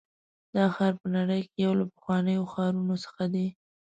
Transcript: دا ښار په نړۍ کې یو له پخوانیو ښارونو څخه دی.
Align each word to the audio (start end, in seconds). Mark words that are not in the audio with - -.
دا 0.55 0.65
ښار 0.75 0.93
په 1.01 1.07
نړۍ 1.17 1.41
کې 1.49 1.57
یو 1.65 1.73
له 1.79 1.85
پخوانیو 1.93 2.49
ښارونو 2.53 2.95
څخه 3.03 3.23
دی. 3.33 3.47